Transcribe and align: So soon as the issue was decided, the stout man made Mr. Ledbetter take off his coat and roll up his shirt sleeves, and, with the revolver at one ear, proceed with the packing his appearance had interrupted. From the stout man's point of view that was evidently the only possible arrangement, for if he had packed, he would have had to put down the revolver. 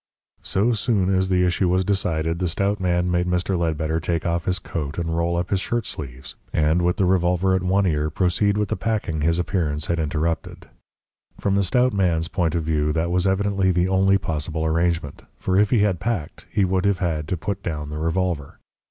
So 0.41 0.71
soon 0.71 1.13
as 1.13 1.29
the 1.29 1.45
issue 1.45 1.69
was 1.69 1.85
decided, 1.85 2.39
the 2.39 2.47
stout 2.49 2.79
man 2.79 3.11
made 3.11 3.27
Mr. 3.27 3.55
Ledbetter 3.55 3.99
take 3.99 4.25
off 4.25 4.45
his 4.45 4.57
coat 4.57 4.97
and 4.97 5.15
roll 5.15 5.37
up 5.37 5.51
his 5.51 5.61
shirt 5.61 5.85
sleeves, 5.85 6.33
and, 6.51 6.81
with 6.81 6.97
the 6.97 7.05
revolver 7.05 7.53
at 7.53 7.61
one 7.61 7.85
ear, 7.85 8.09
proceed 8.09 8.57
with 8.57 8.69
the 8.69 8.75
packing 8.75 9.21
his 9.21 9.37
appearance 9.37 9.85
had 9.85 9.99
interrupted. 9.99 10.67
From 11.39 11.53
the 11.53 11.63
stout 11.63 11.93
man's 11.93 12.29
point 12.29 12.55
of 12.55 12.63
view 12.63 12.91
that 12.93 13.11
was 13.11 13.27
evidently 13.27 13.69
the 13.71 13.89
only 13.89 14.17
possible 14.17 14.65
arrangement, 14.65 15.21
for 15.37 15.55
if 15.55 15.69
he 15.69 15.81
had 15.81 15.99
packed, 15.99 16.47
he 16.49 16.65
would 16.65 16.85
have 16.85 16.97
had 16.97 17.27
to 17.27 17.37
put 17.37 17.61
down 17.61 17.91
the 17.91 17.99
revolver. 17.99 18.57